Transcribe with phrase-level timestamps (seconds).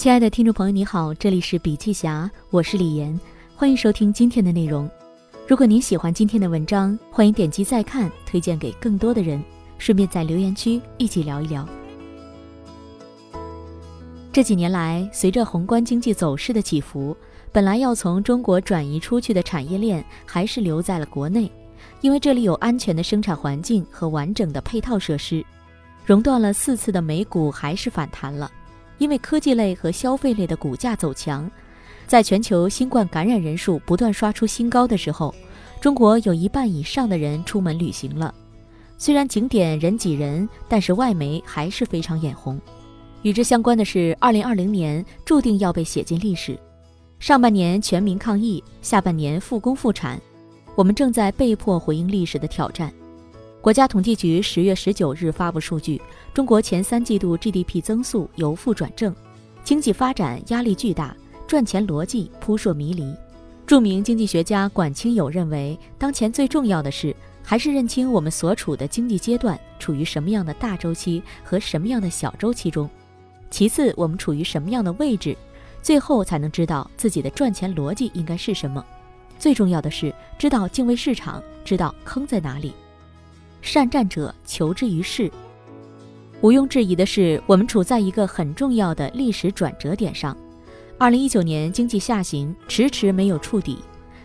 [0.00, 3.20] 亲爱的听众朋友，你好，这里是笔记侠，我是李岩，
[3.54, 4.90] 欢迎收听今天的内容。
[5.46, 9.44] 如果您喜欢今天的文章，欢迎点击再看，推荐给更多的人，
[9.76, 11.68] 顺便在留言区一起聊一聊。
[14.32, 17.14] 这几年来，随着宏观经济走势的起伏，
[17.52, 21.52] 本来要从中国转移出去的产业链，还是留在了国内，
[22.00, 25.44] 因为这里有安全的生产环境和完整的配套设施。
[26.06, 28.50] 熔断了四次的美股还是反弹了。
[29.00, 31.50] 因为科技类和消费类的股价走强，
[32.06, 35.34] 在全球新冠感染人数不断刷出新高的时候，
[35.80, 38.32] 中国有一半以上的人出门旅行了。
[38.98, 42.60] 虽然景点人挤人，但是外媒还是非常眼红。
[43.22, 46.58] 与之相关的是，2020年注定要被写进历史。
[47.18, 50.20] 上半年全民抗疫，下半年复工复产，
[50.74, 52.92] 我们正在被迫回应历史的挑战。
[53.60, 56.00] 国家统计局十月十九日发布数据，
[56.32, 59.14] 中国前三季度 GDP 增速由负转正，
[59.62, 61.14] 经济发展压力巨大，
[61.46, 63.14] 赚钱逻辑扑朔迷离。
[63.66, 72.88] 著名经济学家管清友认为，当前最重要的是还是认清我们所处的经济阶段处于什么样的大周期和什么样的小周期中，
[73.50, 75.36] 其次我们处于什么样的位置，
[75.82, 78.82] 最后才能知道自己的赚钱逻辑应该是什么。
[79.38, 82.72] 最重要的是知道敬畏市场，知道坑在哪里。
[83.60, 85.30] 善战者求之于世。
[86.42, 90.34] 毋庸置疑的是，我们处在一个很重要的历史转折点上。
[90.96, 93.78] 二零一九年经济下行迟迟没有触底，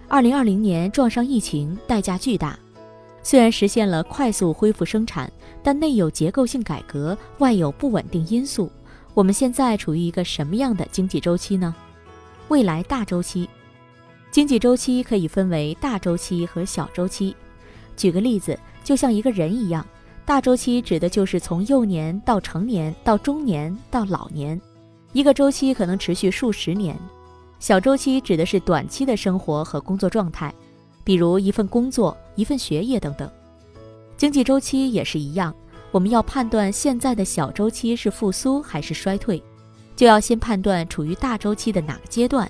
[0.07, 2.57] 二零二零年撞上疫情，代价巨大。
[3.21, 5.29] 虽然实现了快速恢复生产，
[5.61, 8.71] 但内有结构性改革，外有不稳定因素。
[9.13, 11.75] 我们现在处于一个什么样的经济周期呢？
[12.47, 13.49] 未来大周期，
[14.31, 17.35] 经济周期可以分为大周期和小周期。
[17.97, 18.57] 举个例子。
[18.85, 19.85] 就像一个人一样，
[20.25, 24.61] 大周期指的就是从幼年到成年到中年到老年，
[25.11, 26.95] 一个周期可能持续数十年。
[27.59, 30.53] 小周期指的是短期的生活和工作状态，
[31.03, 33.27] 比如一份工作、一份学业等等。
[34.17, 35.53] 经济周期也是一样，
[35.89, 39.41] 我们要判断现在的小周期是复苏还是衰退，
[39.95, 42.49] 就要先判断处于大周期的哪个阶段，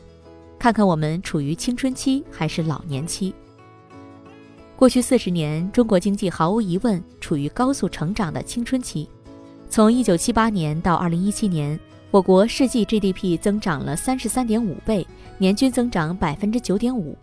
[0.59, 3.33] 看看我们处于青春期还是老年期。
[4.77, 9.07] 过去四十年，中国经济毫无疑问处于高速成长的青春期。
[9.69, 11.79] 从一九七八年到二零一七年，
[12.11, 17.17] 我国世纪 GDP 增长了三十三点五倍，年均增长百分之九点五。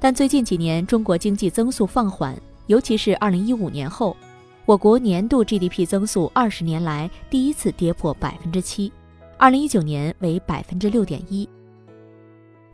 [0.00, 2.34] 但最近几年，中国经济增速放缓，
[2.68, 4.16] 尤其是二零一五年后，
[4.64, 8.90] 我国年度 GDP 增速二十年来第一次跌破百分之七，
[9.36, 11.46] 二零一九年为百分之六点一。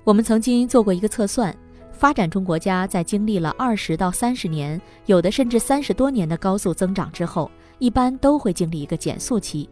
[0.05, 1.53] 我们曾经做过一个测算。
[2.01, 9.69] 发展中国家在经历了二十到三十年，有的甚至三十多年的高速增长之后，一般都会经历一个减速期。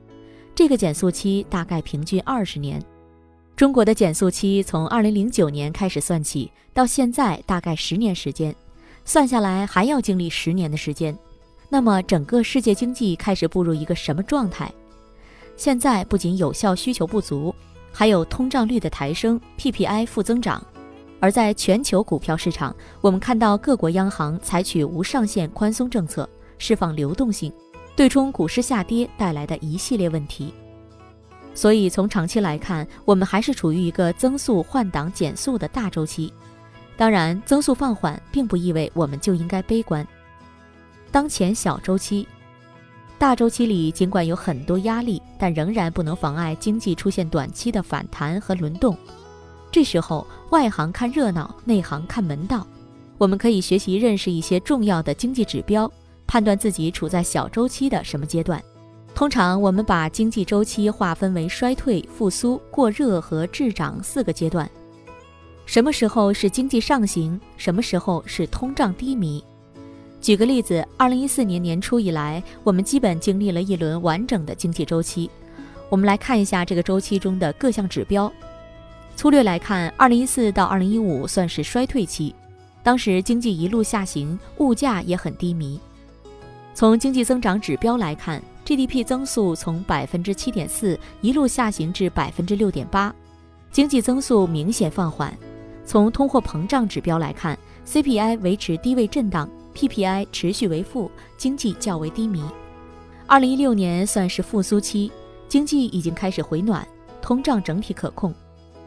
[0.55, 2.85] 这个减速期大概平均二十年。
[3.57, 8.55] 中国的减速期从二零零九年开始算起，到现在大概十年时间，
[9.07, 11.19] 算下来还要经历十年的时间。
[11.71, 14.71] 那么整个世界经济开始步入一个什么状态？
[15.57, 17.55] 现在不仅有效需求不足，
[17.91, 20.63] 还有通胀率的抬升，PPI 负增长。
[21.21, 27.53] 而在全球股票市场，我们看到各国央行采取无上限宽松政策，释放流动性，
[27.97, 30.55] 对冲股市下跌带来的一系列问题。
[31.55, 36.33] 所以从长期来看，我们还是处于一个增速换挡减速的大周期。
[36.97, 40.07] 当然，增速放缓并不意味我们就应该悲观。
[41.11, 42.29] 当前小周期、
[43.19, 48.97] 大周期里尽管有很多压力，但仍然不能妨碍经济出现短期的反弹和轮动。
[49.73, 52.67] 这时候，外行看热闹，内行看门道。
[53.19, 55.91] 我们可以学习认识一些重要的经济指标，
[56.27, 58.63] 判断自己处在小周期的什么阶段。
[59.15, 64.69] 通常，我们把经济周期划分为衰退、复苏、过热和滞涨四个阶段。
[65.67, 67.39] 什么时候是经济上行？
[67.59, 69.45] 什么时候是通胀低迷？
[70.21, 75.31] 举个例子，二零一四年年初以来，我们基本经历了一轮完整的经济周期。
[75.91, 78.33] 我们来看一下这个周期中的各项指标。
[79.19, 82.33] 粗略来看，二零一四到二零一五算是衰退期，
[82.85, 85.81] 当时经济一路下行，物价也很低迷。
[86.73, 93.13] 从经济增长指标来看，GDP 增速从百分之七点四一路下行至百分之六点八，
[93.73, 95.37] 经济增速明显放缓。
[95.85, 102.45] 从通货膨胀指标来看，CPI 维持低位震荡，PPI 持续为负，经济较为低迷。
[103.27, 105.11] 二零一六年算是复苏期，
[105.49, 106.87] 经济已经开始回暖，
[107.21, 108.33] 通胀整体可控。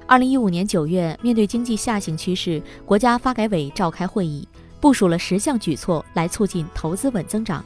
[0.07, 4.45] 二零一五年九月，面对经济下行趋势，国家发改委召开会议，
[4.81, 7.63] 部署了十项举措来促进投资稳增长。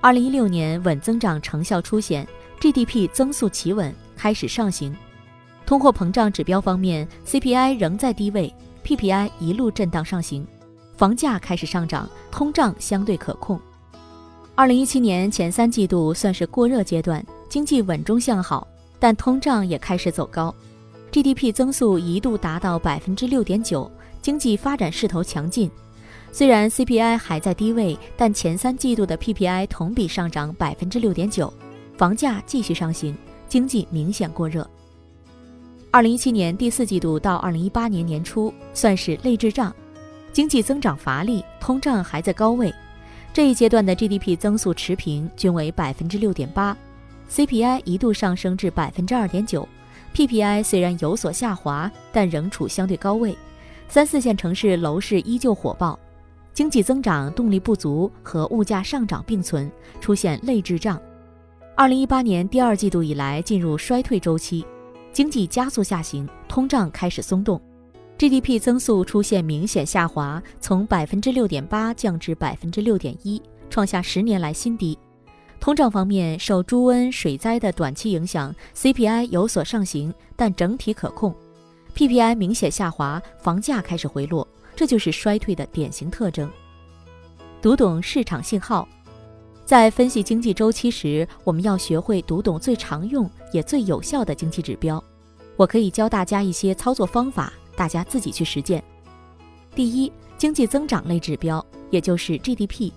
[0.00, 2.26] 二零一六年稳增长成效初显
[2.60, 4.96] ，GDP 增速企稳，开始上行。
[5.66, 10.46] 通货膨胀指标方面，CPI 仍在低位，PPI 一路震荡上行，
[10.96, 13.60] 房价开始上涨，通胀相对可控。
[14.54, 18.66] 二零一七年前三季度算是过热阶段，经济稳中向好，
[18.98, 20.54] 但通胀也开始走高
[21.14, 23.88] ，GDP 增速一度达到百分之六点九，
[24.20, 25.70] 经济发展势头强劲。
[26.32, 31.54] 虽然 CPI 还在低位，但前三季度的 PPI 同比上涨百分之六点九，
[31.96, 33.16] 房价继续上行，
[33.46, 34.68] 经济明显过热。
[35.92, 39.72] 二零一七年第四季度到二零一八年年初算是类滞胀，
[40.32, 42.74] 经济增长乏力，通胀还在高位。
[43.32, 46.76] 这一阶段的 GDP 增速持平，均为百分之六点八
[47.30, 49.68] ，CPI 一度上升至百分之二点九
[50.14, 53.36] ，PPI 虽然有所下滑，但仍处相对高位。
[53.88, 55.98] 三四线城市楼市依旧火爆，
[56.54, 59.70] 经济增长动力不足和物价上涨并存，
[60.00, 61.00] 出现类滞胀。
[61.76, 64.64] 二零一八年第二季度以来进入衰退周期。
[65.12, 67.60] 经济加速下行，通胀开始松动
[68.18, 73.40] ，GDP 增速出现明显下滑，从百分之六点八降至百分之六点一，
[73.70, 74.98] 创下十年来新低。
[75.64, 81.34] 通胀方面，受猪瘟、水灾的短期影响，CPI 有所上行，但整体可控
[81.96, 84.46] ；PPI 明显下滑，房价开始回落，
[84.76, 86.50] 这就是衰退的典型特征。
[87.62, 88.86] 读懂市场信号。
[89.64, 95.02] 在分析经济周期时，我们要学会读懂最常用也最有效的经济指标。
[95.56, 98.84] 我可以教大家一些操作方法，大家自己去实践。
[99.74, 102.92] 第一，经济增长类指标，也就是 GDP。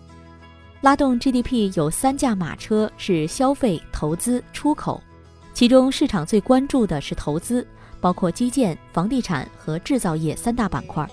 [0.82, 5.02] 拉动 GDP 有三驾马车，是消费、投资、出口。
[5.52, 7.66] 其中市场最关注的是投资，
[8.00, 11.10] 包括基建、房地产和制造业三大板块，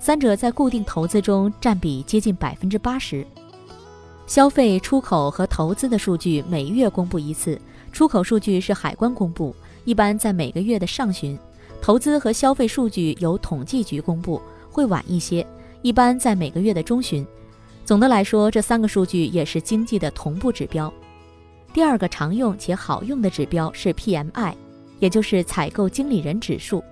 [0.00, 3.26] 三者在固定投资中占比接近百分之八十。
[4.26, 7.60] 消费、出口和投资的数据每月公布一次，
[7.92, 9.54] 出口数据是海关公布，
[9.84, 11.36] 一般在每个月的上旬；
[11.82, 14.40] 投资和消费数据由统计局公布，
[14.70, 15.46] 会晚一些，
[15.82, 17.24] 一般在每个月的中旬。
[17.84, 20.92] 总的来说，这三个数据也是经济的同步指标。
[21.72, 24.54] 第二个常用且好用的指标是 PMI，
[25.00, 26.82] 也就是采购经理人指数。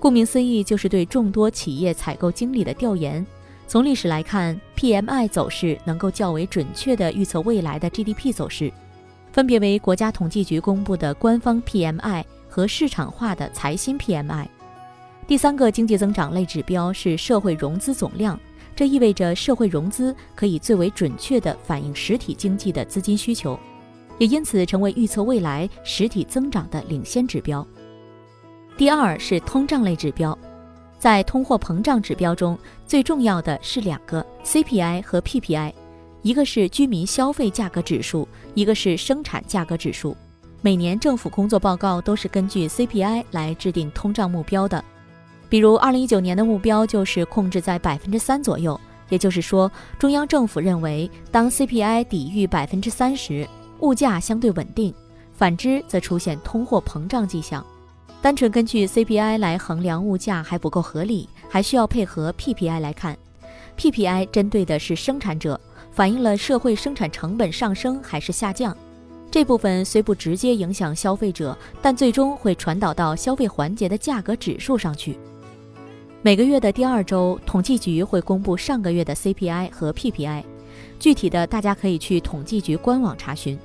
[0.00, 3.24] 顾名思义，就是对众多企业采购经理的调研。
[3.66, 8.72] 从历史来看，PMI 走势能够较为准确地预测未来的 GDP 走势，
[9.32, 14.46] 分别为国家统计局公布的官方 PMI 和市场化的财新 PMI。
[15.26, 18.38] 第三个经济增长类指标是社会融资总量，
[18.76, 23.58] 这意味着社会融资可以最为准确地反映实体经济的资金需求，
[24.18, 27.66] 也因此成为预测未来实体增长的领先指标。
[28.76, 30.36] 第二是通胀类指标。
[30.98, 35.72] 在通货膨胀指标中，最重要的是两个 CPI 和 PPI，
[36.22, 40.16] 一个是居民消费价格指数，一个是生产价格指数。
[40.62, 44.82] 每年政府工作报告都是根据 CPI 来制定通胀目标的。
[45.48, 53.46] 比如，二零一九年的目标就是控制在百分之三左右，也就是说，中央政府认为，当 CPI 抵御百分之三时，
[53.80, 54.92] 物价相对稳定；
[55.36, 57.64] 反之，则出现通货膨胀迹象。
[58.20, 63.16] 单纯根据 CPI 来衡量物价还不够合理，还需要配合 PPI 来看。
[63.76, 65.60] PPI 针对的是生产者，
[65.92, 68.74] 反映了社会生产成本上升还是下降。
[69.30, 75.18] 这部分虽不直接影响消费者，但最终会传导到消费环节的价格指数上去。
[76.24, 80.42] 每个月的第二周，统计局会公布上个月的 CPI 和 PPI，
[80.98, 83.58] 具体的大家可以去统计局官网查询。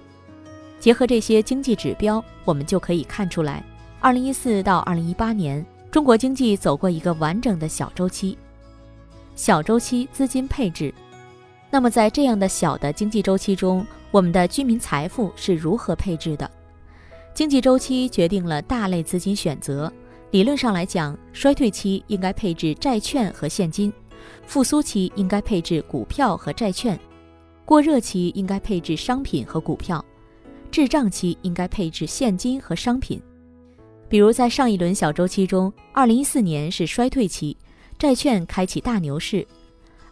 [0.78, 3.64] 结合这些经济指标，我们就可以看出来。
[4.02, 8.38] 二零一四到二零一八年，中国经济走过一个完整的小周期。
[9.38, 10.94] 小周期资金配置，
[11.72, 16.52] 那么在这样的小的经济周期中，我们的居民财富是如何配置的？
[17.34, 19.90] 经济周期决定了大类资金选择。
[20.32, 23.92] 理论上来讲，衰退期应该配置债券和现金，
[24.46, 27.00] 复苏期应该配置股票和债券，
[27.66, 30.04] 过热期应该配置商品和股票，
[30.70, 33.20] 滞胀期应该配置现金和商品。
[34.08, 37.58] 比如在上一轮小周期中，二零一四年是衰退期，
[37.98, 39.44] 债券开启大牛市；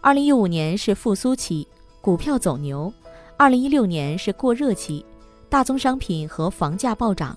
[0.01, 1.67] 二零一五年是复苏期，
[2.01, 2.91] 股票走牛；
[3.37, 5.05] 二零一六年是过热期，
[5.47, 7.35] 大宗商品和房价暴涨；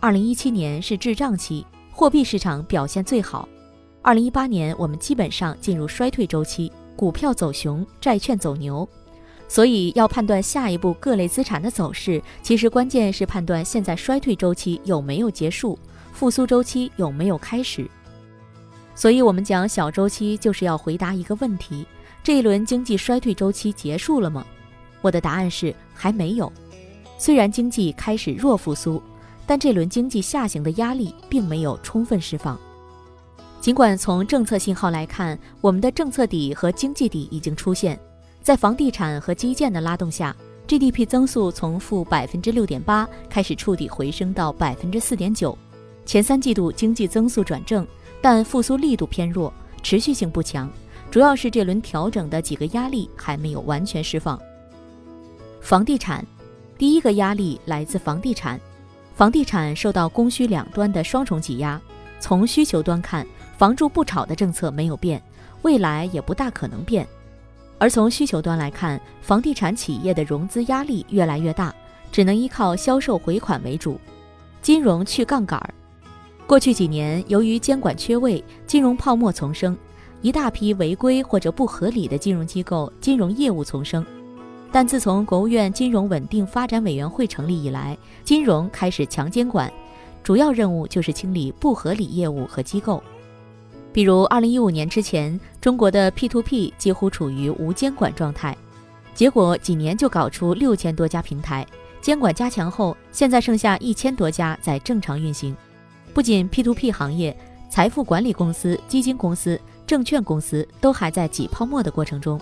[0.00, 1.64] 二零一七年是滞胀期，
[1.98, 3.48] 货币市场表现最好；
[4.02, 8.88] 二零一八年我们基本上进入衰退周期，股票走熊，债券走牛。
[9.48, 15.76] 所以要判断下一步各类资产的走势，其实关键是判断现在衰退周期有没有结束，
[16.12, 17.84] 复苏周期有没有开始。
[18.94, 21.84] 所以，我们讲小周期就是要回答一个问题：
[22.22, 24.46] 这一轮经济衰退周期结束了吗？
[25.00, 26.52] 我的答案是还没有。
[27.18, 29.02] 虽然经济开始弱复苏，
[29.48, 32.58] 但这轮经济下行的压力并没有充分释放。
[33.62, 37.98] 尽管从政策信号来看，我们的政策底和经济底已经出现，
[38.42, 40.36] 在房地产和基建的拉动下
[40.66, 45.56] ，GDP 增速从负百分之六点八开始触底回升到百分之四点九。
[46.04, 47.86] 前三季度经济增速转正，
[48.20, 49.50] 但复苏力度偏弱，
[49.82, 50.70] 持续性不强，
[51.10, 54.38] 主要是这轮调整的几个压力还没有完全释放。
[55.62, 56.24] 房地产，
[56.76, 58.60] 第一个压力来自房地产。
[59.18, 61.80] 房地产受到供需两端的双重挤压。
[62.20, 65.20] 从需求端看，房住不炒的政策没有变，
[65.62, 67.04] 未来也不大可能变；
[67.78, 71.74] 而从需求端来看，房地产企业的融资压力越来越大，
[72.12, 73.98] 只能依靠销售回款为主，
[74.62, 75.60] 金融去杠杆。
[76.46, 79.76] 过去几年，由于监管缺位，金融泡沫丛生，
[80.22, 84.06] 一大批违规或者不合理的金融机构金融业务丛生。
[84.70, 89.72] 但自从国务院金融稳定发展委员会成立以来，金融开始强监管，
[90.22, 93.02] 主要任务就是清理不合理业务和机构。
[93.92, 98.56] 比如，二零一五年之前，中国的 P2P 几乎处于无监管状态，
[99.14, 101.66] 结果几年就搞出六千多家平台，
[102.02, 105.56] 监管加强后，现在剩下一千多家在正常运行。
[106.12, 107.34] 不仅 P2P 行业，
[107.70, 112.38] 财富管理公司、基金公司、证券公司都还在挤泡沫的过程中。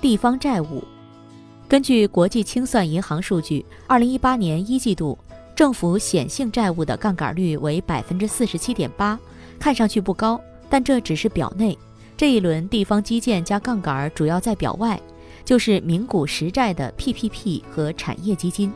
[0.00, 0.84] 地方债务。
[1.68, 5.18] 根据国际清算银行数据，二零一八年一季度
[5.56, 9.18] 政府显性债务的杠杆率为百分之四十七点八，
[9.58, 11.76] 看上去不高，但这只是表内。
[12.16, 15.00] 这一轮地方基建加杠杆主要在表外，
[15.44, 18.72] 就是名股实债的 PPP 和产业基金。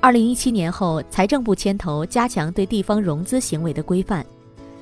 [0.00, 4.26] 二零一七年后，财政部牵头加强对地方融资行为的规范，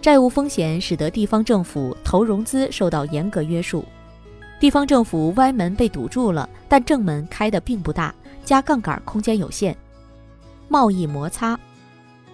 [0.00, 3.84] 债务风险使得地方政府投融资受到严格约束。
[4.64, 8.14] 地方政府歪门被堵住了，但正门开的并不大，
[8.46, 9.76] 加杠杆空间有限。
[10.68, 11.60] 贸易摩擦，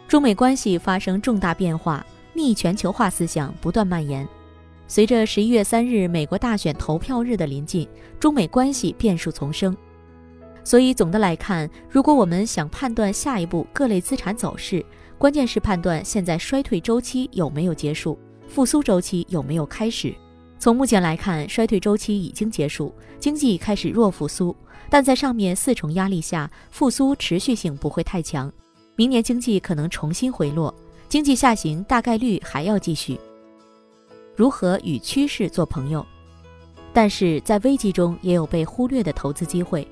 [0.06, 4.25] 中美关系发生重大变化，逆全球化思想不断蔓延。
[4.87, 7.88] 随着十一月三日美国大选投票日的临近，
[8.20, 9.76] 中美关系变数丛生。
[10.62, 14.87] 所以总的来看，如果我们想判断下一步各类资产走势，
[15.18, 20.14] 关键是判断现在衰退周期有没有结束，复苏周期有没有开始。
[20.60, 24.54] 从目前来看，衰退周期已经结束，经济开始弱复苏，
[24.90, 28.52] 但在上面四重压力下，复苏持续性不会太强。
[28.94, 30.72] 明年经济可能重新回落，
[31.08, 33.18] 经济下行大概率还要继续。
[34.36, 36.04] 如何与趋势做朋友？
[36.92, 39.88] 但是在危机中也有被忽略的投资机会，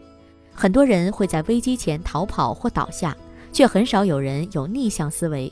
[0.52, 3.16] 很多人会在危机前逃跑或倒下，
[3.54, 5.50] 却很少有人有逆向思维，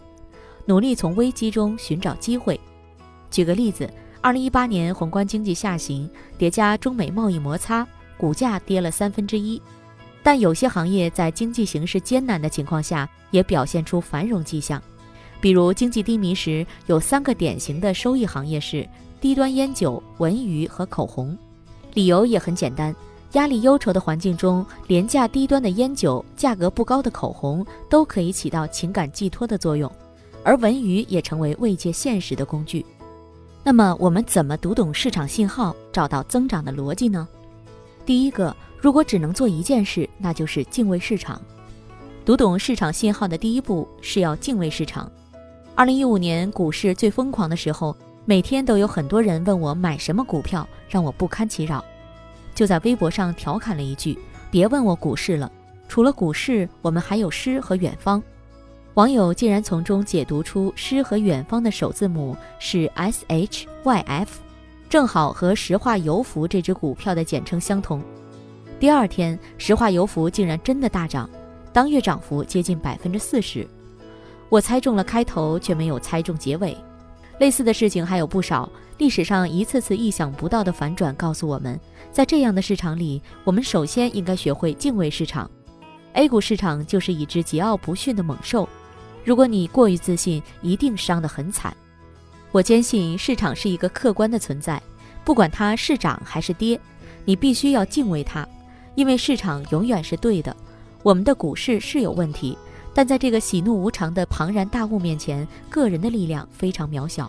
[0.66, 2.60] 努力从危机中寻找机会。
[3.30, 3.90] 举个例子。
[4.26, 7.86] 二零一八年宏观经济下行，叠加中美贸易摩擦，
[8.18, 9.62] 股价跌了三分之一。
[10.20, 14.82] 但有些行业在经济形势艰难的情况下，也表现出繁荣迹象。
[15.40, 18.84] 比如经济低迷时，有三个典型的收益行业是
[19.20, 21.38] 低端烟酒、文娱和口红。
[21.94, 22.92] 理由也很简单：
[23.34, 29.88] 压力忧愁的环境中，廉价低端的烟酒、价格不高的口红都可以起到情感寄托的作用，
[30.42, 32.84] 而文娱也成为慰藉现实的工具。
[33.66, 37.26] 那么我们怎么读懂市场信号，找到增长的逻辑呢？
[38.04, 41.42] 第一个，如果只能做一件事，那就是敬畏市场。
[42.24, 45.10] 读懂市场信号的第一步是要敬畏市场。
[45.74, 51.84] 二零一五年股市最疯狂的时候，每天都有很多人问我买什么股票，让我不堪其扰。
[52.54, 54.16] 就在微博上调侃了一句
[54.48, 55.50] ：“别问我股市了，
[55.88, 58.22] 除了股市，我们还有诗和远方。”
[58.96, 64.40] 网友竟然从中解读出诗和远方的首字母是 S H Y F，
[64.88, 68.02] 正好和石化油服这只股票的简称相同。
[68.80, 71.28] 第二天，石化油服竟然真的大涨，
[71.74, 73.68] 当月涨幅接近百分之四十。
[74.48, 76.74] 我猜中了开头，却没有猜中结尾。
[77.38, 81.78] 类似的事情还有不少，历史上一次次意想不到的反转告诉我们，
[82.10, 85.50] 在这样的市场里，我们首先应该学会敬畏市场。
[86.14, 88.66] A 股市场就是一只桀骜不驯的猛兽。
[89.26, 91.76] 如果你过于自信，一定伤得很惨。
[92.52, 94.80] 我坚信市场是一个客观的存在，
[95.24, 96.78] 不管它是涨还是跌，
[97.24, 98.46] 你必须要敬畏它，
[98.94, 100.56] 因为市场永远是对的。
[101.02, 102.56] 我们的股市是有问题，
[102.94, 107.28] 但在这个喜怒无常的庞然大物面前，个人的力量非常渺小。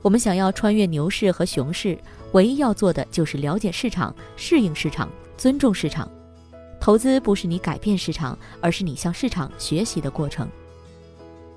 [0.00, 1.98] 我们想要穿越牛市和熊市，
[2.32, 6.10] 唯一要做的就是了解市场、适应市场、尊重市场。
[6.80, 10.48] 投资不是你改变市场，而是你向市场学习的过程。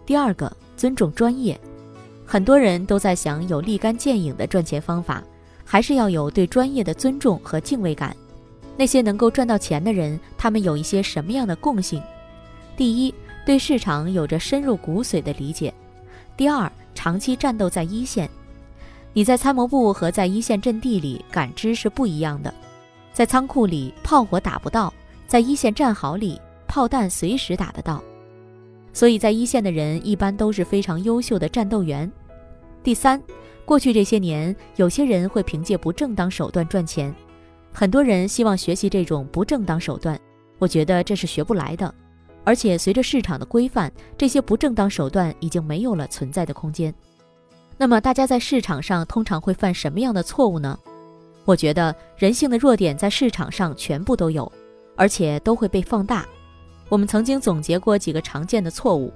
[0.05, 1.59] 第二个，尊重专业。
[2.25, 5.23] 很多人都在想有立竿见影的赚钱方法，
[5.63, 8.15] 还是要有对专业的尊重和敬畏感。
[8.77, 12.01] 那些能够赚到钱的人，他们有一些什么样的共性？
[12.75, 13.13] 第一，
[13.45, 15.71] 对市场有着深入骨髓的理解；
[16.35, 18.29] 第二，长期战斗在一线。
[19.13, 22.53] 你在参谋部和在一线阵地里感知是不一样的，
[23.13, 24.93] 在仓库里炮火打不到，
[25.25, 28.03] 在一线战壕里炮弹随时打得到。
[28.95, 32.09] 所以在一线的人一般都是非常优秀的战斗员。
[32.81, 33.21] 第三，
[33.65, 37.13] 过去这些年，有些人会凭借不正当手段赚钱，
[37.73, 40.17] 很多人希望学习这种不正当手段，
[40.59, 41.93] 我觉得这是学不来的。
[42.45, 46.93] 而且随着市场的规范，这些不正当手段已经没有了存在的空间。
[47.77, 50.79] 那么大家在市场上通常会犯什么样的错误呢？
[51.43, 54.49] 我觉得人性的弱点在市场上全部都有，
[54.95, 56.25] 而且都会被放大。
[56.95, 59.11] 我们曾经总结过几个常见的错误：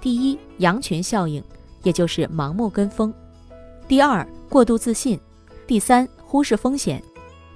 [0.00, 1.42] 第一，羊群效应，
[1.82, 3.12] 也就是盲目跟风；
[3.88, 5.18] 第二，过度自信；
[5.66, 7.02] 第三，忽视风险。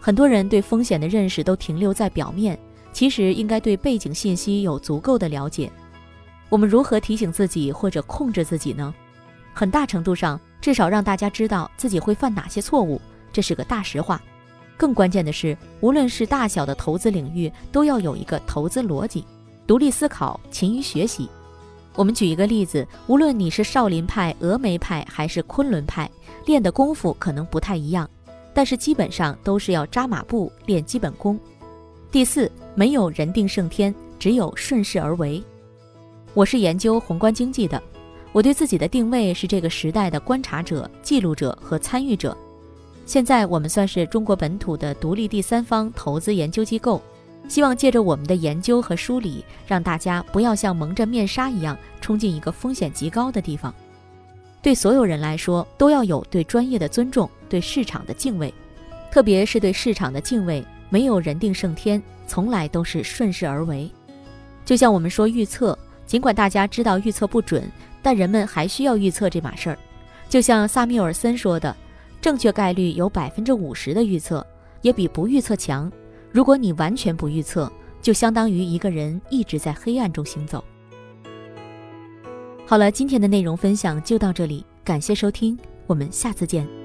[0.01, 2.59] 很多人对风险的认识都停留在表面，
[2.93, 5.71] 其实应该对背景信息有足够的了解。
[6.49, 8.93] 我们如何提醒自己或者控制自己呢？
[9.55, 13.01] 很大程度上，至少让大家知道自己会犯哪些错误，
[13.33, 14.21] 这是个大实话。
[14.77, 19.25] 更关键的是，无论是大小的投资领域，都要有一个投资逻辑，
[19.71, 21.29] 独立思考，勤于学习。
[21.95, 26.11] 我们举一个例子，无论你是少林派、峨眉派还是昆仑派，
[26.45, 28.11] 练的功夫可能不太一样，
[28.53, 31.39] 但是基本上都是要扎马步练基本功。
[32.11, 35.41] 第四，没有人定胜天，只有顺势而为。
[36.35, 37.81] 我是研究宏观经济的。
[38.33, 42.37] 我对自己的定位是这个时代的观察者、记录者和参与者。
[43.07, 47.01] 现在我们算是中国本土的独立第三方投资研究机构，
[47.49, 53.75] 希望借着我们的研究和梳理，让大家不要像蒙着面纱一样冲进一个风险极高的地方。
[54.63, 58.53] 对所有人来说，都要有对专业的尊重，对市场的敬畏，
[59.11, 60.65] 特别是对市场的敬畏。
[60.89, 63.91] 没有人定胜天，从来都是顺势而为。
[64.65, 67.63] 就像我们说预测，尽管大家知道预测不准。
[68.03, 69.79] 但人们还需要预测这码事儿，
[70.27, 71.77] 就像萨缪尔森说的，
[72.19, 74.47] 正确概率有百分之五十的预测，
[74.81, 75.93] 也比不预测强。
[76.33, 80.65] 如果你完全不预测，就相当于一个人一直在黑暗中行走。
[82.67, 86.80] 好了，今天的内容分享就到这里，感谢收听，我们下次见。